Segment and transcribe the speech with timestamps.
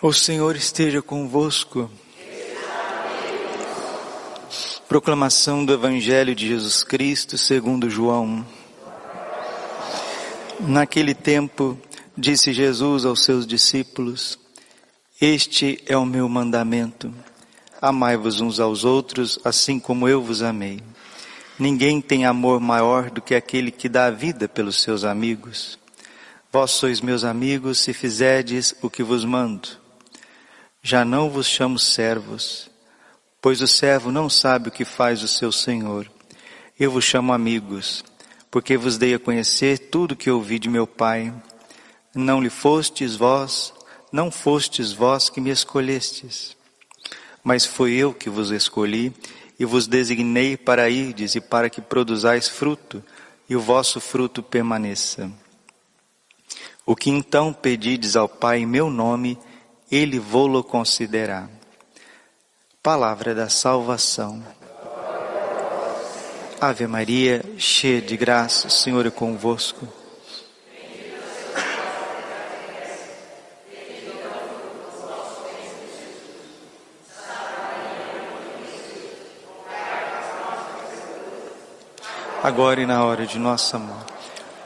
[0.00, 1.90] O Senhor esteja convosco.
[4.88, 8.46] Proclamação do Evangelho de Jesus Cristo segundo João.
[10.60, 11.76] Naquele tempo,
[12.16, 14.38] disse Jesus aos seus discípulos:
[15.20, 17.12] Este é o meu mandamento.
[17.82, 20.80] Amai-vos uns aos outros, assim como eu vos amei.
[21.58, 25.76] Ninguém tem amor maior do que aquele que dá a vida pelos seus amigos.
[26.52, 29.87] Vós sois meus amigos se fizerdes o que vos mando.
[30.82, 32.70] Já não vos chamo servos,
[33.40, 36.10] pois o servo não sabe o que faz o seu senhor.
[36.78, 38.04] Eu vos chamo amigos,
[38.50, 41.34] porque vos dei a conhecer tudo que ouvi de meu Pai.
[42.14, 43.72] Não lhe fostes vós,
[44.12, 46.56] não fostes vós que me escolhestes,
[47.44, 49.12] mas foi eu que vos escolhi
[49.58, 53.02] e vos designei para irdes e para que produzais fruto,
[53.48, 55.30] e o vosso fruto permaneça.
[56.86, 59.38] O que então pedides ao Pai em meu nome,
[59.90, 61.48] ele vô-lo concederá.
[62.82, 64.42] Palavra da salvação.
[66.60, 69.88] Ave Maria, cheia de graça, o Senhor é convosco.
[82.42, 84.12] Agora e na hora de nossa morte.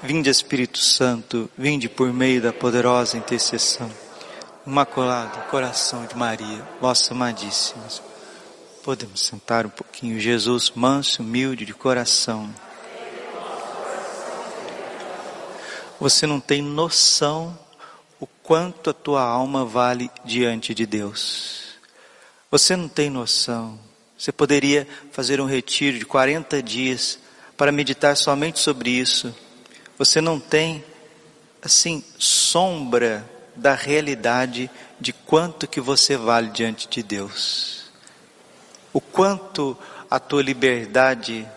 [0.03, 3.91] Vinde Espírito Santo, vinde por meio da poderosa intercessão
[4.65, 7.83] Imaculado Coração de Maria, vossa amadíssima.
[8.85, 10.21] Podemos sentar um pouquinho.
[10.21, 12.49] Jesus, manso, humilde de coração.
[15.99, 17.59] Você não tem noção
[18.21, 21.75] o quanto a tua alma vale diante de Deus.
[22.49, 23.77] Você não tem noção.
[24.17, 27.19] Você poderia fazer um retiro de 40 dias
[27.57, 29.35] para meditar somente sobre isso.
[29.99, 30.85] Você não tem,
[31.61, 37.85] assim, sombra da realidade de quanto que você vale diante de Deus.
[38.93, 39.77] O quanto
[40.11, 41.49] a tua liberdade,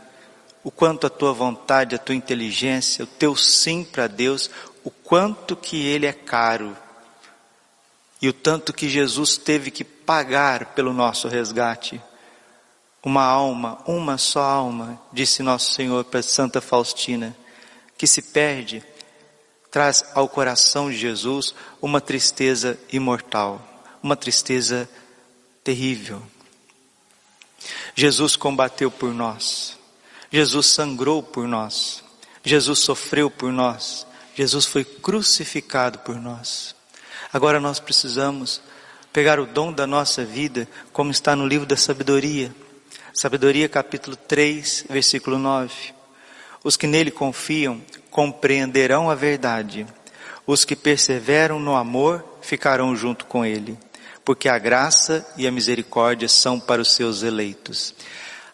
[0.63, 4.49] o quanto a tua vontade, a tua inteligência, o teu sim para Deus,
[4.83, 6.75] o quanto que ele é caro.
[8.21, 12.01] E o tanto que Jesus teve que pagar pelo nosso resgate.
[13.03, 17.35] Uma alma, uma só alma, disse nosso Senhor para Santa Faustina,
[17.97, 18.83] que se perde
[19.75, 23.61] traz ao coração de Jesus uma tristeza imortal,
[24.01, 24.87] uma tristeza
[25.65, 26.23] terrível.
[27.93, 29.77] Jesus combateu por nós,
[30.31, 32.01] Jesus sangrou por nós,
[32.41, 36.73] Jesus sofreu por nós, Jesus foi crucificado por nós.
[37.33, 38.61] Agora nós precisamos
[39.11, 42.55] pegar o dom da nossa vida, como está no livro da sabedoria,
[43.13, 45.73] Sabedoria capítulo 3, versículo 9.
[46.63, 47.81] Os que nele confiam
[48.15, 49.85] compreenderão a verdade.
[50.47, 53.77] Os que perseveram no amor ficarão junto com ele,
[54.23, 57.93] porque a graça e a misericórdia são para os seus eleitos.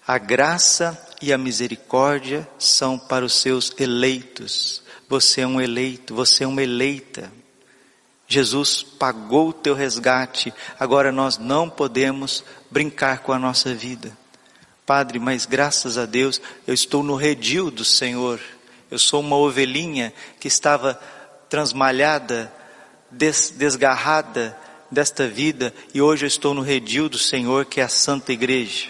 [0.07, 4.81] A graça e a misericórdia são para os seus eleitos.
[5.07, 7.31] Você é um eleito, você é uma eleita.
[8.27, 14.11] Jesus pagou o teu resgate, agora nós não podemos brincar com a nossa vida.
[14.87, 18.39] Padre, mas graças a Deus eu estou no redil do Senhor.
[18.91, 20.99] Eu sou uma ovelhinha que estava
[21.47, 22.51] transmalhada,
[23.09, 24.57] des, desgarrada
[24.91, 28.89] desta vida e hoje eu estou no redil do Senhor, que é a Santa Igreja.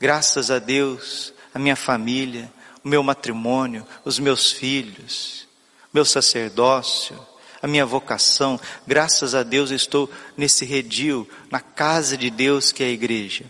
[0.00, 2.50] Graças a Deus, a minha família,
[2.82, 5.46] o meu matrimônio, os meus filhos,
[5.92, 7.18] meu sacerdócio,
[7.60, 12.82] a minha vocação, graças a Deus eu estou nesse redil, na casa de Deus que
[12.82, 13.44] é a igreja.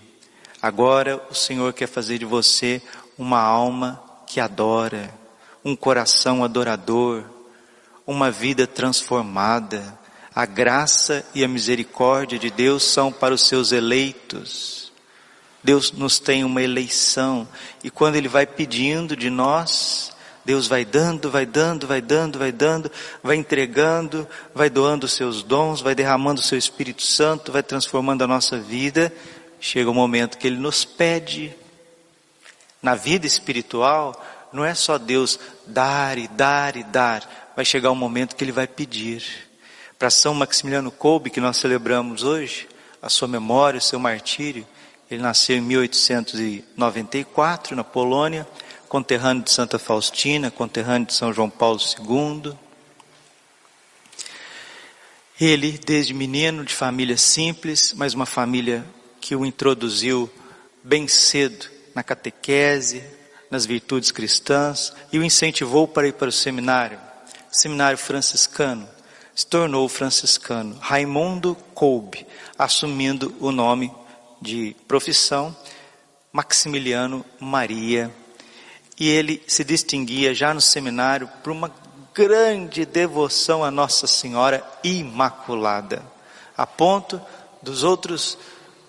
[0.61, 2.83] Agora o Senhor quer fazer de você
[3.17, 5.15] uma alma que adora,
[5.69, 7.23] um coração adorador,
[8.06, 9.99] uma vida transformada.
[10.34, 14.91] A graça e a misericórdia de Deus são para os seus eleitos.
[15.62, 17.47] Deus nos tem uma eleição
[17.84, 22.53] e quando Ele vai pedindo de nós, Deus vai dando, vai dando, vai dando, vai
[22.53, 22.91] dando,
[23.23, 28.23] vai entregando, vai doando os seus dons, vai derramando o seu Espírito Santo, vai transformando
[28.25, 29.12] a nossa vida.
[29.61, 31.55] Chega o momento que Ele nos pede.
[32.81, 34.15] Na vida espiritual,
[34.53, 38.53] não é só Deus dar e dar e dar, vai chegar um momento que Ele
[38.53, 39.25] vai pedir.
[39.99, 42.69] Para São Maximiliano Kolbe, que nós celebramos hoje,
[43.03, 44.67] a sua memória, o seu martírio,
[45.11, 48.47] ele nasceu em 1894 na Polônia,
[48.89, 52.53] conterrâneo de Santa Faustina, conterrâneo de São João Paulo II.
[55.41, 58.85] Ele, desde menino, de família simples, mas uma família
[59.21, 60.31] que o introduziu
[60.83, 63.03] bem cedo na catequese,
[63.50, 66.99] nas virtudes cristãs e o incentivou para ir para o seminário,
[67.50, 68.89] seminário franciscano,
[69.35, 72.27] se tornou franciscano, Raimundo Kolbe,
[72.59, 73.93] assumindo o nome
[74.43, 75.56] de profissão
[76.33, 78.12] Maximiliano Maria.
[78.99, 81.73] E ele se distinguia já no seminário por uma
[82.12, 86.03] grande devoção a Nossa Senhora Imaculada,
[86.56, 87.21] a ponto
[87.62, 88.37] dos outros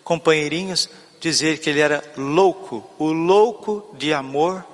[0.03, 4.65] companheirinhos dizer que ele era louco, o louco de amor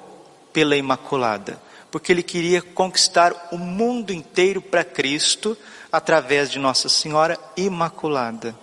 [0.53, 1.61] pela Imaculada,
[1.91, 5.57] porque ele queria conquistar o mundo inteiro para Cristo
[5.91, 8.55] através de Nossa Senhora Imaculada.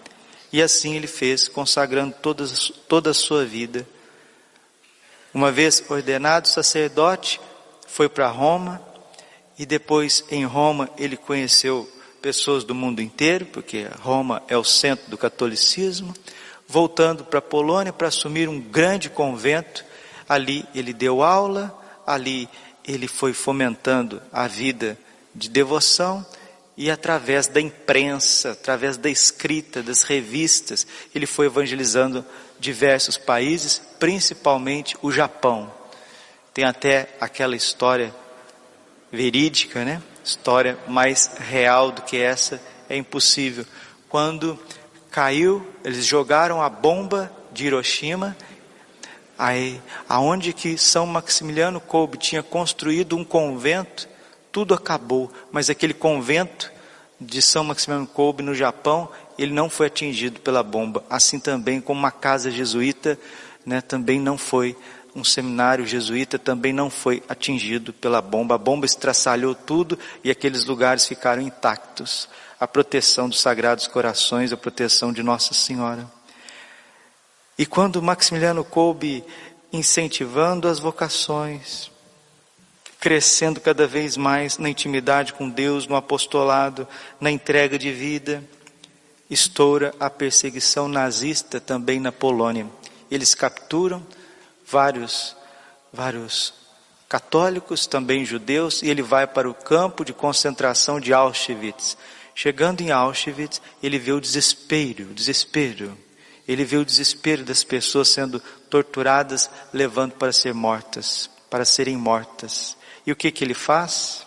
[0.52, 2.44] E assim ele fez, consagrando toda,
[2.88, 3.86] toda a sua vida.
[5.32, 7.40] Uma vez ordenado sacerdote,
[7.86, 8.80] foi para Roma,
[9.58, 11.90] e depois em Roma ele conheceu
[12.20, 16.14] pessoas do mundo inteiro, porque Roma é o centro do catolicismo.
[16.72, 19.84] Voltando para a Polônia para assumir um grande convento,
[20.26, 22.48] ali ele deu aula, ali
[22.82, 24.96] ele foi fomentando a vida
[25.34, 26.24] de devoção
[26.74, 32.24] e através da imprensa, através da escrita, das revistas, ele foi evangelizando
[32.58, 35.70] diversos países, principalmente o Japão.
[36.54, 38.14] Tem até aquela história
[39.12, 40.02] verídica, né?
[40.24, 42.58] História mais real do que essa
[42.88, 43.66] é impossível.
[44.08, 44.58] Quando
[45.12, 48.34] caiu, eles jogaram a bomba de Hiroshima,
[49.38, 49.78] aí
[50.08, 54.08] aonde que São Maximiliano Kolbe tinha construído um convento,
[54.50, 56.72] tudo acabou, mas aquele convento
[57.20, 62.00] de São Maximiliano Kolbe no Japão, ele não foi atingido pela bomba, assim também como
[62.00, 63.18] uma casa jesuíta,
[63.66, 64.74] né, também não foi
[65.14, 68.54] um seminário jesuíta também não foi atingido pela bomba.
[68.54, 72.28] A bomba estraçalhou tudo e aqueles lugares ficaram intactos.
[72.62, 76.08] A proteção dos Sagrados Corações, a proteção de Nossa Senhora.
[77.58, 79.24] E quando Maximiliano coube
[79.72, 81.90] incentivando as vocações,
[83.00, 86.86] crescendo cada vez mais na intimidade com Deus, no apostolado,
[87.20, 88.44] na entrega de vida,
[89.28, 92.68] estoura a perseguição nazista também na Polônia.
[93.10, 94.06] Eles capturam
[94.64, 95.36] vários,
[95.92, 96.54] vários
[97.08, 101.96] católicos, também judeus, e ele vai para o campo de concentração de Auschwitz.
[102.34, 105.96] Chegando em Auschwitz, ele vê o desespero, o desespero.
[106.46, 112.76] Ele vê o desespero das pessoas sendo torturadas, levando para ser mortas, para serem mortas.
[113.06, 114.26] E o que que ele faz?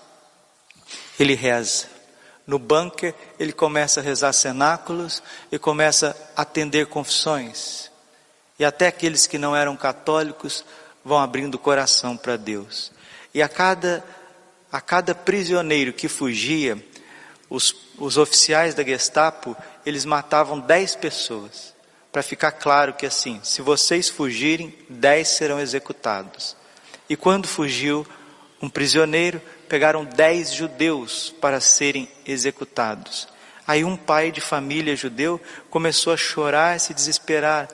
[1.19, 1.87] Ele reza.
[2.45, 5.21] No bunker, ele começa a rezar cenáculos
[5.51, 7.89] e começa a atender confissões.
[8.59, 10.63] E até aqueles que não eram católicos
[11.03, 12.91] vão abrindo o coração para Deus.
[13.33, 14.03] E a cada,
[14.71, 16.81] a cada prisioneiro que fugia,
[17.49, 19.55] os, os oficiais da Gestapo,
[19.85, 21.73] eles matavam dez pessoas.
[22.11, 26.55] Para ficar claro que assim, se vocês fugirem, dez serão executados.
[27.09, 28.07] E quando fugiu
[28.61, 33.27] um prisioneiro, pegaram dez judeus para serem executados.
[33.67, 37.67] Aí um pai de família judeu começou a chorar e se desesperar.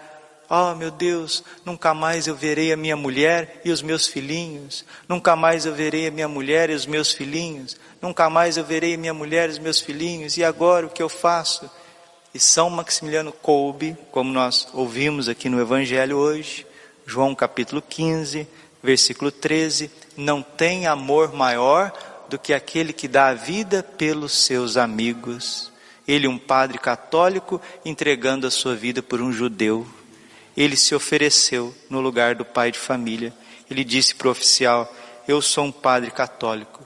[0.54, 4.84] Oh, meu Deus, nunca mais eu verei a minha mulher e os meus filhinhos.
[5.08, 7.78] Nunca mais eu verei a minha mulher e os meus filhinhos.
[8.02, 10.36] Nunca mais eu verei a minha mulher e os meus filhinhos.
[10.36, 11.72] E agora o que eu faço?
[12.34, 16.68] E São Maximiliano Kolbe, como nós ouvimos aqui no Evangelho hoje,
[17.06, 18.46] João capítulo 15,
[18.84, 21.94] versículo 13, não tem amor maior
[22.28, 25.72] do que aquele que dá a vida pelos seus amigos.
[26.06, 29.88] Ele, um padre católico, entregando a sua vida por um judeu
[30.56, 33.34] ele se ofereceu no lugar do pai de família.
[33.70, 34.94] Ele disse para o oficial:
[35.28, 36.86] Eu sou um padre católico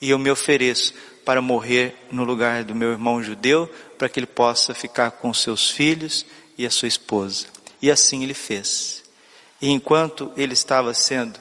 [0.00, 4.26] e eu me ofereço para morrer no lugar do meu irmão judeu, para que ele
[4.26, 6.24] possa ficar com seus filhos
[6.56, 7.46] e a sua esposa.
[7.82, 9.02] E assim ele fez.
[9.60, 11.40] E enquanto ele estava sendo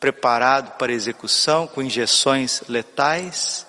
[0.00, 3.66] preparado para execução com injeções letais,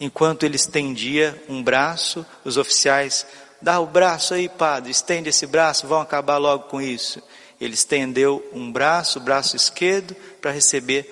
[0.00, 3.26] enquanto ele estendia um braço, os oficiais
[3.62, 7.22] Dá o braço aí, padre, estende esse braço, vão acabar logo com isso.
[7.60, 11.08] Ele estendeu um braço, o braço esquerdo, para receber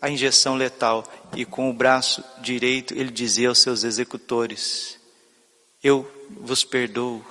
[0.00, 1.04] a injeção letal.
[1.34, 4.98] E com o braço direito, ele dizia aos seus executores:
[5.82, 6.06] Eu
[6.38, 7.24] vos perdoo,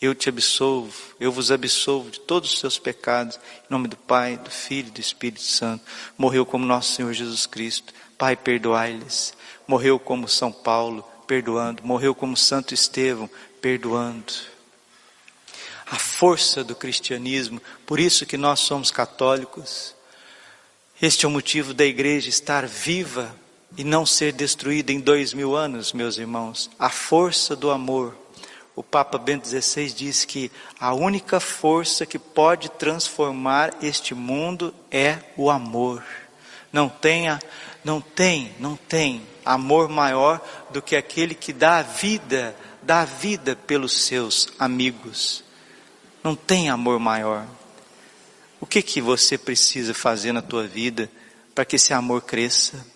[0.00, 4.36] eu te absolvo, eu vos absolvo de todos os seus pecados, em nome do Pai,
[4.36, 5.82] do Filho e do Espírito Santo.
[6.18, 7.94] Morreu como nosso Senhor Jesus Cristo.
[8.18, 9.32] Pai, perdoai-lhes.
[9.66, 11.82] Morreu como São Paulo, perdoando.
[11.82, 13.30] Morreu como Santo Estevão,
[13.64, 14.34] perdoando.
[15.90, 19.94] A força do cristianismo, por isso que nós somos católicos.
[21.00, 23.34] Este é o motivo da igreja estar viva
[23.74, 26.70] e não ser destruída em dois mil anos, meus irmãos.
[26.78, 28.14] A força do amor.
[28.76, 35.20] O Papa Bento XVI diz que a única força que pode transformar este mundo é
[35.38, 36.04] o amor.
[36.70, 37.40] Não tenha
[37.82, 40.40] Não tem, não tem amor maior
[40.70, 45.42] do que aquele que dá a vida, dá vida pelos seus amigos.
[46.22, 47.46] Não tem amor maior.
[48.60, 51.10] O que que você precisa fazer na tua vida
[51.54, 52.86] para que esse amor cresça?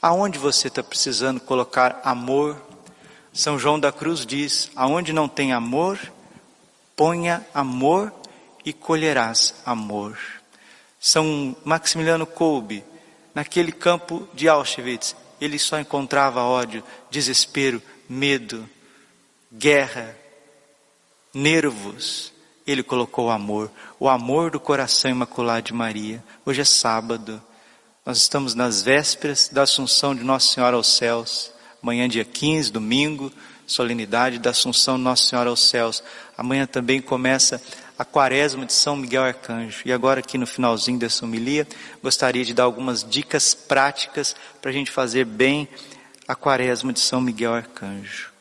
[0.00, 2.60] Aonde você está precisando colocar amor?
[3.32, 5.98] São João da Cruz diz: aonde não tem amor,
[6.96, 8.12] ponha amor
[8.64, 10.18] e colherás amor.
[11.00, 12.84] São Maximiliano Kolbe,
[13.34, 18.68] naquele campo de Auschwitz, ele só encontrava ódio, desespero, medo,
[19.56, 20.16] guerra,
[21.32, 22.32] nervos.
[22.66, 23.70] Ele colocou o amor,
[24.00, 26.22] o amor do coração imaculado de Maria.
[26.46, 27.42] Hoje é sábado,
[28.06, 31.52] nós estamos nas vésperas da Assunção de Nossa Senhora aos céus.
[31.82, 33.30] Amanhã, dia 15, domingo,
[33.66, 36.02] solenidade da Assunção de Nossa Senhora aos céus.
[36.36, 37.62] Amanhã também começa
[37.98, 39.82] a quaresma de São Miguel Arcanjo.
[39.84, 41.66] E agora, aqui no finalzinho dessa homilia,
[42.02, 45.68] gostaria de dar algumas dicas práticas para a gente fazer bem
[46.26, 48.33] a quaresma de São Miguel Arcanjo.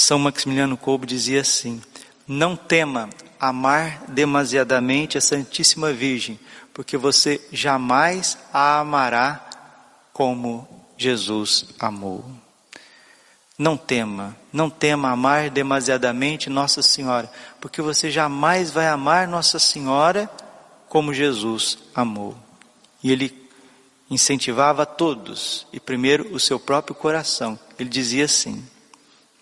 [0.00, 1.82] São Maximiliano Kolbe dizia assim:
[2.26, 6.40] Não tema amar demasiadamente a Santíssima Virgem,
[6.72, 9.46] porque você jamais a amará
[10.10, 10.66] como
[10.96, 12.24] Jesus amou.
[13.58, 17.30] Não tema, não tema amar demasiadamente Nossa Senhora,
[17.60, 20.30] porque você jamais vai amar Nossa Senhora
[20.88, 22.34] como Jesus amou.
[23.02, 23.50] E ele
[24.10, 27.58] incentivava a todos, e primeiro o seu próprio coração.
[27.78, 28.66] Ele dizia assim: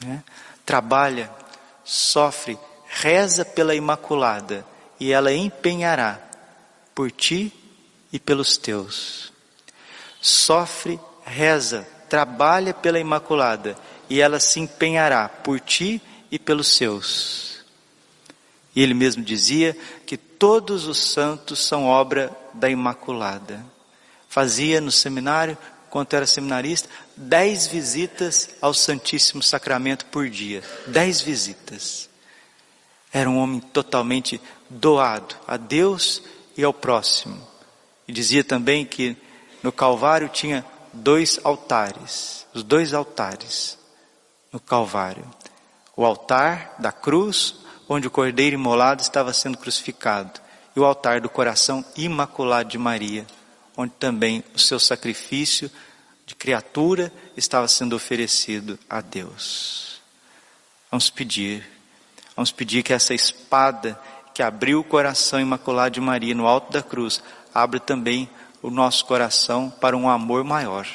[0.05, 0.23] né?
[0.65, 1.31] trabalha,
[1.85, 4.65] sofre, reza pela Imaculada,
[5.01, 6.21] e ela empenhará
[6.95, 7.53] por ti
[8.13, 9.33] e pelos teus.
[10.21, 13.77] Sofre, reza, trabalha pela Imaculada,
[14.11, 17.65] e ela se empenhará por ti e pelos seus.
[18.75, 19.77] E ele mesmo dizia
[20.07, 23.65] que todos os santos são obra da Imaculada.
[24.29, 25.59] Fazia no seminário,
[25.91, 30.63] quando era seminarista, dez visitas ao Santíssimo Sacramento por dia.
[30.87, 32.09] Dez visitas.
[33.13, 36.23] Era um homem totalmente doado a Deus
[36.57, 37.41] e ao próximo.
[38.07, 39.17] E dizia também que
[39.63, 43.79] no Calvário tinha dois altares, os dois altares
[44.53, 45.25] no Calvário.
[45.97, 47.57] O altar da cruz,
[47.89, 50.41] onde o cordeiro imolado estava sendo crucificado,
[50.77, 53.27] e o altar do coração imaculado de Maria,
[53.79, 55.71] onde também o seu sacrifício
[56.27, 60.03] de criatura estava sendo oferecido a Deus.
[60.91, 61.67] Vamos pedir,
[62.37, 63.99] vamos pedir que essa espada
[64.35, 67.23] que abriu o coração imaculado de Maria no alto da cruz,
[67.55, 68.29] abra também
[68.61, 70.87] o nosso coração para um amor maior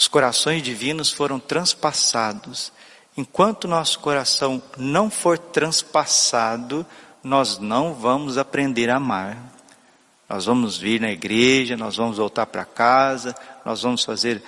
[0.00, 2.72] os corações divinos foram transpassados.
[3.14, 6.86] Enquanto nosso coração não for transpassado,
[7.22, 9.36] nós não vamos aprender a amar.
[10.30, 13.34] Nós vamos vir na igreja, nós vamos voltar para casa,
[13.66, 14.40] nós vamos fazer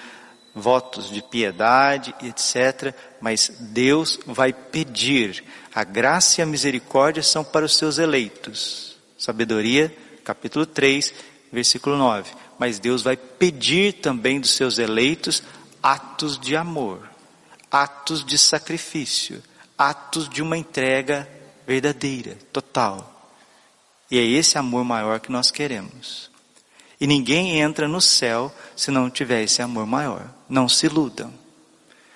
[0.55, 2.95] votos de piedade, etc.
[3.21, 5.45] Mas Deus vai pedir.
[5.75, 8.97] A graça e a misericórdia são para os seus eleitos.
[9.19, 11.13] Sabedoria, capítulo 3,
[11.53, 15.43] versículo 9 mas Deus vai pedir também dos seus eleitos
[15.83, 17.11] atos de amor,
[17.69, 19.43] atos de sacrifício,
[19.77, 21.29] atos de uma entrega
[21.67, 23.12] verdadeira, total.
[24.13, 26.31] E é esse amor maior que nós queremos.
[27.01, 30.31] E ninguém entra no céu se não tiver esse amor maior.
[30.49, 31.33] Não se iludam.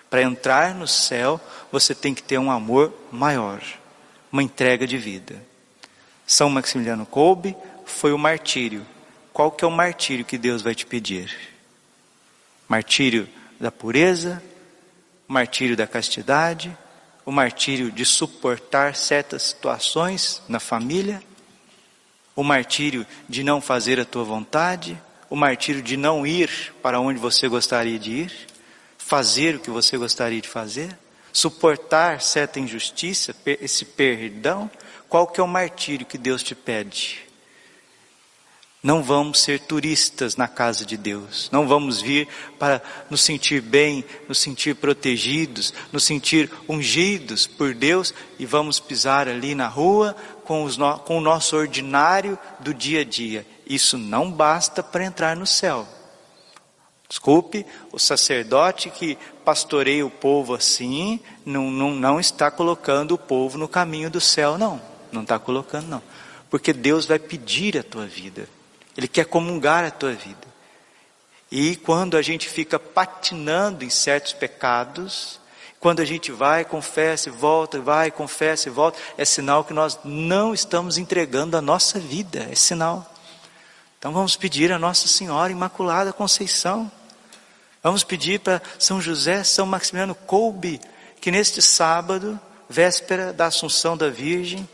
[0.09, 1.41] Para entrar no céu,
[1.73, 3.61] você tem que ter um amor maior,
[4.31, 5.43] uma entrega de vida.
[6.25, 8.87] São Maximiliano Kolbe foi o martírio
[9.37, 11.31] qual que é o martírio que Deus vai te pedir?
[12.67, 13.29] Martírio
[13.61, 14.43] da pureza,
[15.29, 16.75] martírio da castidade,
[17.23, 21.23] o martírio de suportar certas situações na família,
[22.37, 25.01] o martírio de não fazer a tua vontade,
[25.31, 28.33] o martírio de não ir para onde você gostaria de ir,
[28.99, 30.97] fazer o que você gostaria de fazer,
[31.33, 34.71] suportar certa injustiça, esse perdão,
[35.09, 37.27] qual que é o martírio que Deus te pede?
[38.83, 41.49] Não vamos ser turistas na casa de Deus.
[41.51, 48.15] Não vamos vir para nos sentir bem, nos sentir protegidos, nos sentir ungidos por Deus
[48.39, 50.15] e vamos pisar ali na rua
[50.47, 53.47] com, no, com o nosso ordinário do dia a dia.
[53.67, 55.87] Isso não basta para entrar no céu.
[57.09, 63.59] Desculpe, o sacerdote que pastoreia o povo assim, não, não, não está colocando o povo
[63.59, 64.81] no caminho do céu, não.
[65.13, 66.03] Não está colocando, não.
[66.51, 68.49] Porque Deus vai pedir a tua vida.
[68.97, 70.47] Ele quer comungar a tua vida.
[71.51, 75.39] E quando a gente fica patinando em certos pecados,
[75.81, 79.99] quando a gente vai, confessa e volta, vai, confessa e volta, é sinal que nós
[80.05, 83.13] não estamos entregando a nossa vida, é sinal.
[83.99, 86.91] Então vamos pedir a Nossa Senhora Imaculada Conceição.
[87.83, 90.81] Vamos pedir para São José, São Maximiliano coube
[91.21, 94.69] que neste sábado, véspera da Assunção da Virgem,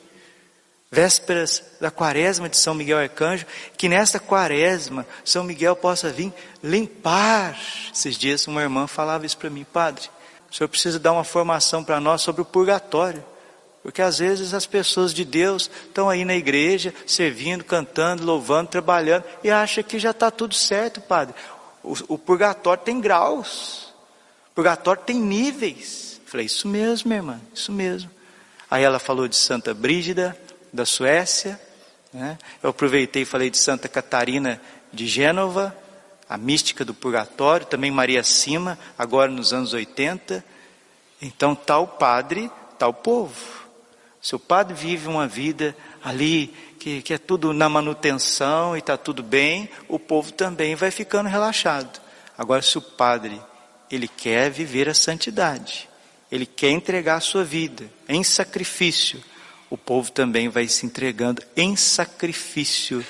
[0.91, 3.47] vésperas da quaresma de São Miguel Arcanjo,
[3.79, 6.33] que nesta quaresma São Miguel possa vir
[6.63, 7.59] limpar.
[7.95, 10.11] Esses dias uma irmã falava isso para mim, padre,
[10.53, 13.25] o senhor precisa dar uma formação para nós sobre o purgatório.
[13.83, 19.25] Porque às vezes as pessoas de Deus estão aí na igreja, servindo, cantando, louvando, trabalhando,
[19.43, 21.35] e acham que já está tudo certo, padre.
[21.83, 23.95] O, o, purgatório tem graus,
[24.51, 26.21] o purgatório tem níveis.
[26.27, 28.11] Falei, isso mesmo, minha irmã, isso mesmo.
[28.71, 30.37] Aí ela falou de Santa Brígida,
[30.71, 31.59] da Suécia,
[32.13, 32.37] né?
[32.63, 34.61] eu aproveitei e falei de Santa Catarina
[34.93, 35.75] de Gênova,
[36.33, 40.43] a mística do purgatório, também Maria Cima, agora nos anos 80.
[41.21, 43.37] Então, tal padre, tal povo.
[44.19, 46.47] Se o padre vive uma vida ali
[46.81, 51.29] que, que é tudo na manutenção e está tudo bem, o povo também vai ficando
[51.29, 52.01] relaxado.
[52.39, 53.39] Agora, se o padre
[53.91, 55.87] ele quer viver a santidade,
[56.31, 59.23] ele quer entregar a sua vida em sacrifício,
[59.69, 63.05] o povo também vai se entregando em sacrifício.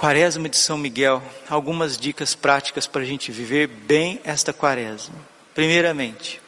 [0.00, 5.14] Quaresma de São Miguel, algumas dicas práticas para a gente viver bem esta quaresma.
[5.54, 6.40] Primeiramente,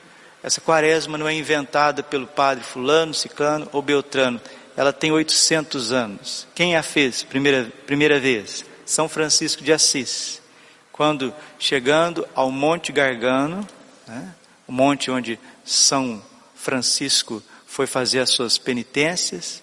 [0.42, 4.40] essa quaresma não é inventada pelo padre fulano, ciclano ou beltrano.
[4.74, 6.48] Ela tem 800 anos.
[6.54, 8.64] Quem a fez primeira, primeira vez?
[8.86, 10.40] São Francisco de Assis.
[10.90, 13.68] Quando chegando ao Monte Gargano,
[14.08, 14.34] né,
[14.66, 16.22] o monte onde São
[16.54, 19.62] Francisco foi fazer as suas penitências,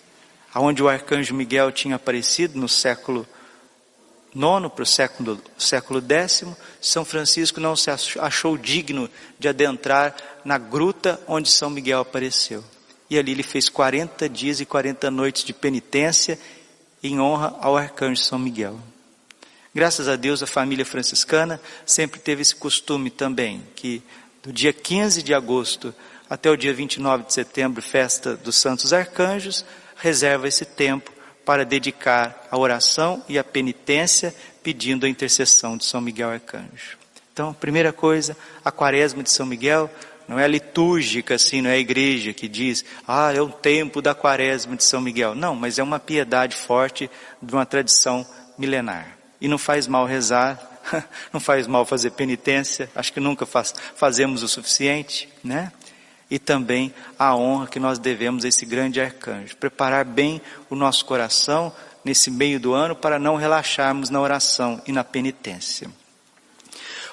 [0.54, 3.28] aonde o arcanjo Miguel tinha aparecido no século
[4.34, 10.58] nono para o século, século décimo, São Francisco não se achou digno de adentrar na
[10.58, 12.64] gruta onde São Miguel apareceu.
[13.10, 16.40] E ali ele fez 40 dias e 40 noites de penitência
[17.02, 18.80] em honra ao arcanjo São Miguel.
[19.74, 24.02] Graças a Deus a família franciscana sempre teve esse costume também, que
[24.44, 25.94] do dia 15 de agosto
[26.30, 29.66] até o dia 29 de setembro, festa dos Santos Arcanjos,
[29.96, 31.12] reserva esse tempo
[31.50, 36.96] para dedicar a oração e a penitência, pedindo a intercessão de São Miguel Arcanjo.
[37.34, 39.90] Então, primeira coisa, a quaresma de São Miguel
[40.28, 44.14] não é litúrgica assim, não é a igreja que diz, ah, é o tempo da
[44.14, 45.34] quaresma de São Miguel.
[45.34, 47.10] Não, mas é uma piedade forte
[47.42, 48.24] de uma tradição
[48.56, 49.18] milenar.
[49.42, 50.80] E não faz mal rezar,
[51.34, 55.72] não faz mal fazer penitência, acho que nunca faz, fazemos o suficiente, né?
[56.30, 59.58] E também a honra que nós devemos a esse grande arcanjo.
[59.58, 64.92] Preparar bem o nosso coração nesse meio do ano para não relaxarmos na oração e
[64.92, 65.90] na penitência.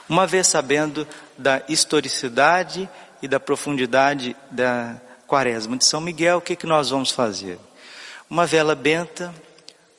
[0.09, 2.89] Uma vez sabendo da historicidade
[3.21, 7.59] e da profundidade da quaresma de São Miguel, o que, que nós vamos fazer?
[8.31, 9.35] Uma vela benta,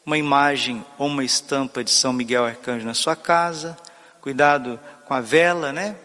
[0.05, 3.77] uma imagem ou uma estampa de São Miguel Arcanjo na sua casa,
[4.21, 5.95] cuidado com a vela, né?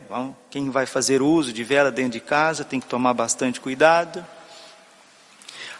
[0.48, 4.24] Quem vai fazer uso de vela dentro de casa tem que tomar bastante cuidado.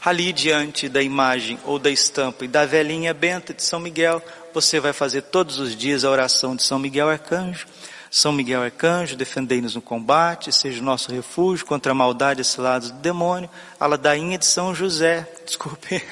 [0.05, 4.21] Ali diante da imagem ou da estampa e da velhinha benta de São Miguel,
[4.53, 7.69] você vai fazer todos os dias a oração de São Miguel Arcanjo.
[8.11, 12.91] São Miguel Arcanjo, defendei-nos no combate, seja o nosso refúgio contra a maldade e cilados
[12.91, 13.49] do demônio.
[13.79, 16.03] A ladainha de São José, desculpe,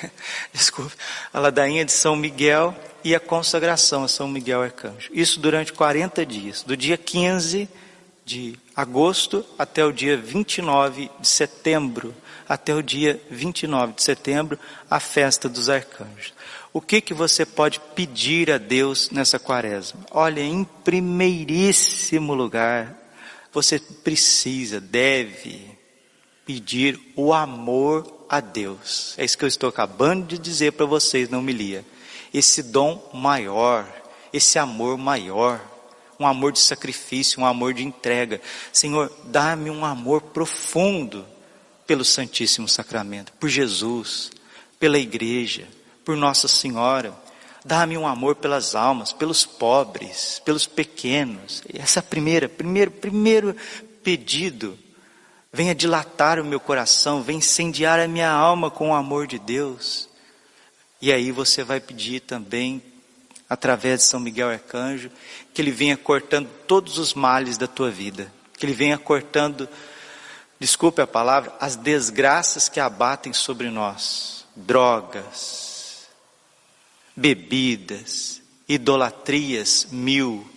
[0.52, 0.94] desculpe,
[1.32, 5.10] a ladainha de São Miguel e a consagração a São Miguel Arcanjo.
[5.12, 7.68] Isso durante 40 dias, do dia 15
[8.24, 12.14] de agosto até o dia 29 de setembro,
[12.48, 14.58] até o dia 29 de setembro,
[14.88, 16.32] a festa dos arcanjos.
[16.72, 20.06] O que que você pode pedir a Deus nessa quaresma?
[20.10, 22.96] Olha, em primeiríssimo lugar,
[23.52, 25.76] você precisa, deve
[26.46, 29.14] pedir o amor a Deus.
[29.18, 31.84] É isso que eu estou acabando de dizer para vocês na homilia.
[32.32, 33.86] Esse dom maior,
[34.32, 35.60] esse amor maior,
[36.18, 38.40] um amor de sacrifício, um amor de entrega.
[38.72, 41.26] Senhor, dá-me um amor profundo
[41.86, 44.30] pelo Santíssimo Sacramento, por Jesus,
[44.78, 45.66] pela igreja,
[46.04, 47.12] por Nossa Senhora.
[47.64, 51.62] Dá-me um amor pelas almas, pelos pobres, pelos pequenos.
[51.72, 53.56] Essa primeira, primeiro, primeiro
[54.02, 54.78] pedido.
[55.52, 60.09] Venha dilatar o meu coração, venha incendiar a minha alma com o amor de Deus.
[61.00, 62.82] E aí você vai pedir também,
[63.48, 65.10] através de São Miguel Arcanjo,
[65.54, 68.32] que ele venha cortando todos os males da tua vida.
[68.58, 69.68] Que ele venha cortando,
[70.58, 74.44] desculpe a palavra, as desgraças que abatem sobre nós.
[74.54, 76.08] Drogas,
[77.16, 80.48] bebidas, idolatrias mil,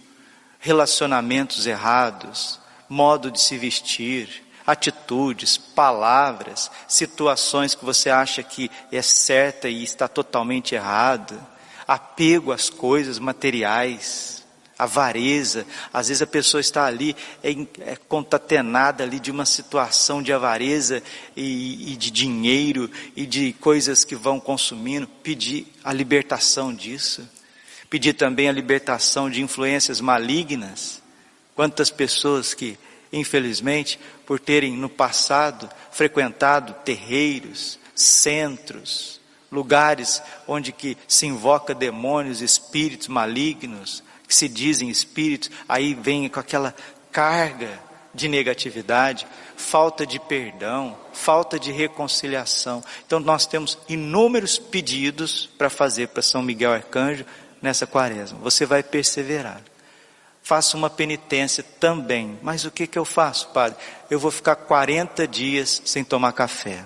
[0.60, 9.69] relacionamentos errados, modo de se vestir, atitudes, palavras, situações que você acha que é certa
[9.69, 11.52] e está totalmente errada.
[11.86, 14.43] apego às coisas materiais,
[14.78, 15.65] avareza.
[15.91, 17.52] Às vezes a pessoa está ali, é,
[17.91, 21.02] é contatenada ali de uma situação de avareza
[21.36, 25.08] e, e de dinheiro e de coisas que vão consumindo.
[25.08, 27.28] Pedir a libertação disso.
[27.89, 31.02] Pedir também a libertação de influências malignas.
[31.56, 32.78] Quantas pessoas que,
[33.13, 39.21] infelizmente, por terem no passado frequentado terreiros, centros,
[39.52, 46.39] lugares onde que se invoca demônios, espíritos malignos, que se dizem espíritos, aí vem com
[46.39, 46.76] aquela
[47.12, 47.80] carga
[48.13, 52.84] de negatividade, falta de perdão, falta de reconciliação.
[53.06, 57.26] Então nós temos inúmeros pedidos para fazer para São Miguel Arcanjo
[57.62, 58.39] nessa quaresma.
[58.39, 59.62] Você vai perseverar.
[60.43, 62.38] Faça uma penitência também.
[62.41, 63.77] Mas o que que eu faço, padre?
[64.10, 66.84] Eu vou ficar 40 dias sem tomar café.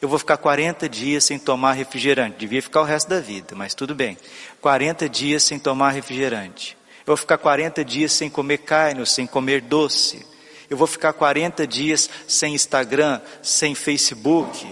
[0.00, 2.38] Eu vou ficar 40 dias sem tomar refrigerante.
[2.38, 4.16] Devia ficar o resto da vida, mas tudo bem.
[4.60, 6.76] 40 dias sem tomar refrigerante.
[7.00, 10.24] Eu vou ficar 40 dias sem comer carne, sem comer doce.
[10.68, 14.66] Eu vou ficar 40 dias sem Instagram, sem Facebook,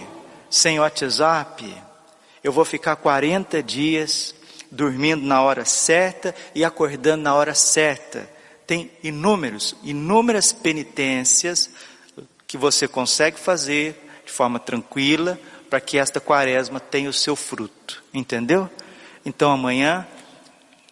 [0.49, 1.75] sem WhatsApp.
[2.41, 4.33] Eu vou ficar 40 dias
[4.71, 8.29] dormindo na hora certa e acordando na hora certa.
[8.65, 11.69] Tem inúmeros, inúmeras penitências
[12.47, 18.03] que você consegue fazer de forma tranquila, para que esta quaresma tenha o seu fruto.
[18.13, 18.69] Entendeu?
[19.25, 20.07] Então amanhã,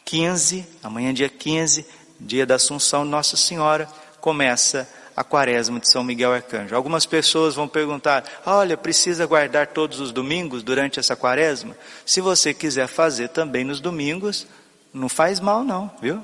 [0.05, 1.85] 15, amanhã dia 15,
[2.19, 3.87] dia da Assunção Nossa Senhora,
[4.21, 4.87] começa
[5.17, 6.75] a quaresma de São Miguel Arcanjo.
[6.75, 11.75] Algumas pessoas vão perguntar: olha, precisa guardar todos os domingos durante essa quaresma?
[12.05, 14.45] Se você quiser fazer também nos domingos,
[14.93, 16.23] não faz mal, não, viu?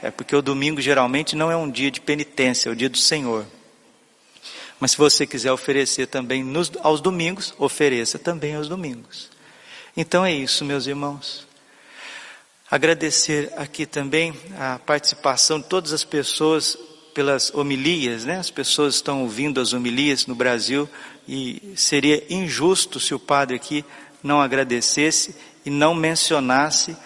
[0.00, 2.96] É porque o domingo geralmente não é um dia de penitência, é o dia do
[2.96, 3.44] Senhor.
[4.78, 9.28] Mas se você quiser oferecer também nos, aos domingos, ofereça também aos domingos.
[9.96, 11.44] Então é isso, meus irmãos.
[12.70, 16.78] Agradecer aqui também a participação de todas as pessoas
[17.18, 18.38] pelas homilias, né?
[18.38, 20.88] As pessoas estão ouvindo as homilias no Brasil
[21.26, 23.84] e seria injusto se o padre aqui
[24.22, 25.34] não agradecesse
[25.66, 26.96] e não mencionasse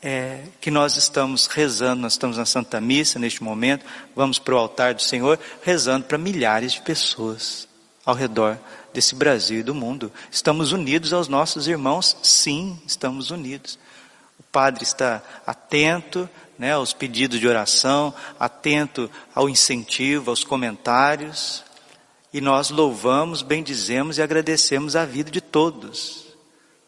[0.00, 4.58] é, que nós estamos rezando, nós estamos na Santa Missa neste momento, vamos para o
[4.58, 7.66] altar do Senhor, rezando para milhares de pessoas
[8.04, 8.56] ao redor
[8.94, 10.12] desse Brasil e do mundo.
[10.30, 12.16] Estamos unidos aos nossos irmãos?
[12.22, 13.80] Sim, estamos unidos.
[14.38, 21.64] O Padre está atento né, aos pedidos de oração, atento ao incentivo, aos comentários,
[22.32, 26.26] e nós louvamos, bendizemos e agradecemos a vida de todos,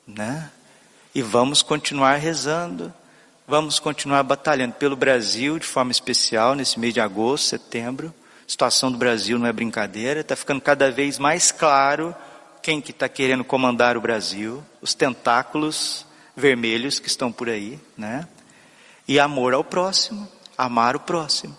[0.07, 0.51] né?
[1.15, 2.93] E vamos continuar rezando,
[3.47, 8.13] vamos continuar batalhando pelo Brasil de forma especial nesse mês de agosto, setembro.
[8.47, 12.15] A situação do Brasil não é brincadeira, está ficando cada vez mais claro
[12.63, 16.05] quem que está querendo comandar o Brasil, os tentáculos
[16.37, 18.29] vermelhos que estão por aí, né?
[19.09, 21.57] E amor ao próximo, amar o próximo.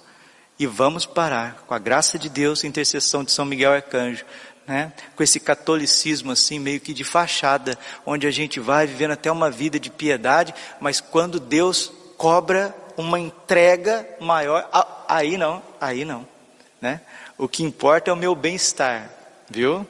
[0.59, 4.23] E vamos parar, com a graça de Deus, intercessão de São Miguel Arcanjo,
[4.67, 4.93] né?
[5.15, 9.49] com esse catolicismo assim, meio que de fachada, onde a gente vai vivendo até uma
[9.49, 14.69] vida de piedade, mas quando Deus cobra uma entrega maior,
[15.07, 16.27] aí não, aí não.
[16.79, 17.01] Né?
[17.35, 19.09] O que importa é o meu bem-estar,
[19.49, 19.87] viu?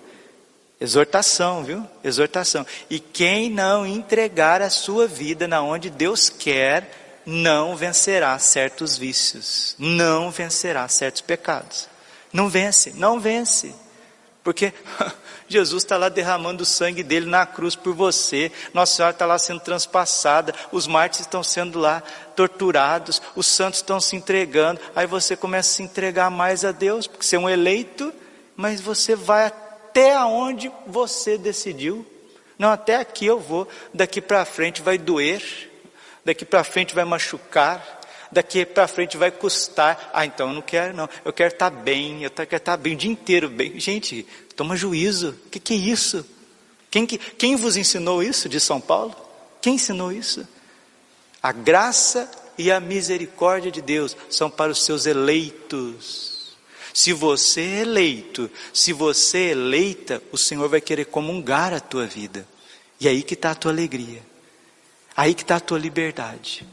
[0.80, 1.86] Exortação, viu?
[2.04, 2.66] Exortação.
[2.90, 9.76] E quem não entregar a sua vida na onde Deus quer, não vencerá certos vícios,
[9.78, 11.88] não vencerá certos pecados.
[12.34, 13.74] Não vence, não vence.
[14.44, 14.74] Porque
[15.48, 19.38] Jesus está lá derramando o sangue dele na cruz por você, Nossa Senhora está lá
[19.38, 22.02] sendo transpassada, os mártires estão sendo lá
[22.36, 27.06] torturados, os santos estão se entregando, aí você começa a se entregar mais a Deus,
[27.06, 28.12] porque você é um eleito,
[28.56, 32.06] mas você vai até aonde você decidiu.
[32.58, 35.69] Não, até aqui eu vou, daqui para frente vai doer,
[36.30, 38.00] daqui para frente vai machucar,
[38.32, 40.12] daqui para frente vai custar.
[40.14, 41.10] Ah, então eu não quero, não.
[41.26, 43.80] Eu quero estar tá bem, eu quero estar tá bem o dia inteiro bem.
[43.80, 45.32] Gente, toma juízo.
[45.46, 46.26] O que, que é isso?
[46.92, 49.16] Quem, que, quem vos ensinou isso de São Paulo?
[49.60, 50.48] Quem ensinou isso?
[51.42, 56.56] A graça e a misericórdia de Deus são para os seus eleitos.
[56.94, 62.06] Se você é eleito, se você é eleita, o Senhor vai querer comungar a tua
[62.06, 62.48] vida.
[63.00, 64.29] E aí que está a tua alegria.
[65.20, 66.66] Aí que está a tua liberdade.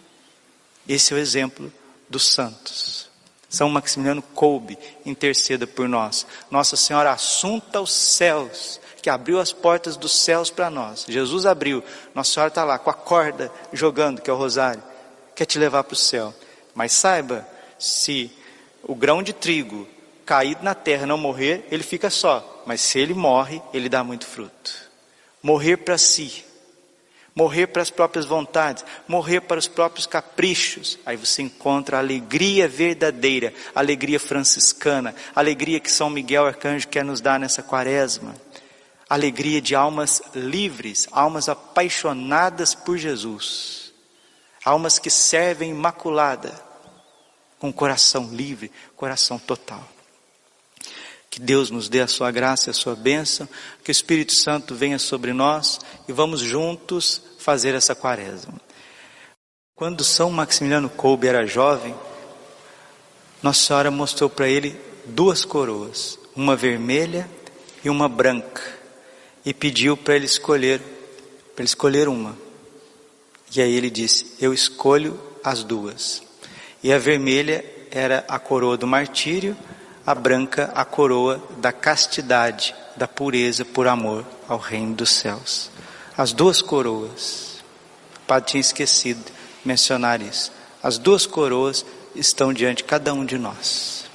[0.89, 1.73] Esse é o exemplo
[2.09, 3.11] dos santos.
[3.49, 6.25] São Maximiliano coube, interceda por nós.
[6.49, 11.05] Nossa Senhora assunta aos céus, que abriu as portas dos céus para nós.
[11.09, 11.83] Jesus abriu,
[12.15, 14.81] Nossa Senhora está lá com a corda jogando, que é o rosário,
[15.35, 16.33] quer te levar para o céu.
[16.73, 17.45] Mas saiba,
[17.81, 18.31] se
[18.85, 19.89] o grão de trigo
[20.25, 22.63] caído na terra não morrer, ele fica só.
[22.65, 24.73] Mas se ele morre, ele dá muito fruto.
[25.43, 26.46] Morrer para si,
[27.37, 30.99] morrer para as próprias vontades, morrer para os próprios caprichos.
[31.05, 36.89] Aí você encontra a alegria verdadeira, a alegria franciscana, a alegria que São Miguel Arcanjo
[36.89, 38.35] quer nos dar nessa quaresma.
[39.09, 43.93] Alegria de almas livres, almas apaixonadas por Jesus,
[44.65, 46.65] almas que servem imaculada,
[47.59, 49.96] com coração livre, coração total.
[51.31, 53.49] Que Deus nos dê a sua graça e a sua bênção,
[53.85, 58.55] que o Espírito Santo venha sobre nós e vamos juntos fazer essa quaresma.
[59.75, 61.95] Quando São Maximiliano Kolbe era jovem,
[63.43, 67.29] Nossa Senhora mostrou para ele duas coroas, uma vermelha
[67.85, 68.63] e uma branca,
[69.45, 70.81] e pediu para ele escolher,
[71.55, 72.37] para ele escolher uma.
[73.55, 76.23] E aí ele disse: Eu escolho as duas.
[76.83, 79.57] E a vermelha era a coroa do martírio,
[80.07, 85.69] a branca a coroa da castidade, da pureza por amor ao reino dos céus.
[86.17, 87.57] As duas coroas.
[88.23, 89.21] O padre tinha esquecido
[89.65, 90.53] mencionar isso.
[90.83, 94.07] As duas coroas estão diante de cada um de nós.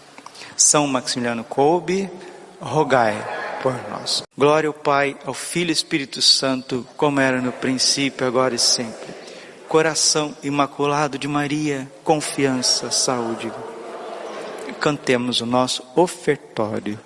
[0.56, 2.10] São Maximiliano Kolbe,
[2.62, 3.16] rogai
[3.62, 4.24] por nós.
[4.38, 9.14] Glória ao Pai, ao Filho e Espírito Santo, como era no princípio, agora e sempre.
[9.68, 13.52] Coração imaculado de Maria, confiança, saúde
[14.82, 17.00] cantemos o nosso ofertório.